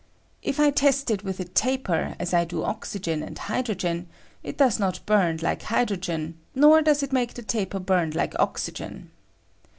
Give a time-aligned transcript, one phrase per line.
[0.41, 4.07] If I test it 'with a taper as I do oxygen aad hydrogen,
[4.41, 9.11] it does not bum like hydrogen, nor does it makethe taper bum like oxygen.